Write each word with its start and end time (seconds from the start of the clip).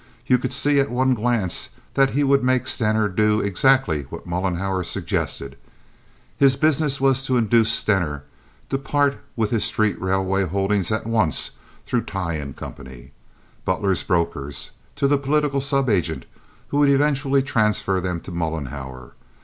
You 0.25 0.39
could 0.39 0.51
see 0.51 0.79
at 0.79 0.89
one 0.89 1.13
glance 1.13 1.69
that 1.93 2.09
he 2.09 2.23
would 2.23 2.43
make 2.43 2.65
Stener 2.65 3.07
do 3.07 3.39
exactly 3.39 4.01
what 4.09 4.25
Mollenhauer 4.25 4.83
suggested. 4.83 5.55
His 6.39 6.55
business 6.55 6.99
was 6.99 7.23
to 7.27 7.37
induce 7.37 7.71
Stener 7.71 8.23
to 8.71 8.79
part 8.79 9.19
with 9.35 9.51
his 9.51 9.63
street 9.63 10.01
railway 10.01 10.45
holdings 10.47 10.91
at 10.91 11.05
once 11.05 11.51
through 11.85 12.05
Tighe 12.05 12.55
& 12.55 12.55
Co., 12.55 12.73
Butler's 13.63 14.01
brokers, 14.01 14.71
to 14.95 15.07
the 15.07 15.19
political 15.19 15.61
sub 15.61 15.87
agent 15.87 16.25
who 16.69 16.79
would 16.79 16.89
eventually 16.89 17.43
transfer 17.43 18.01
them 18.01 18.21
to 18.21 18.31
Mollenhauer. 18.31 19.11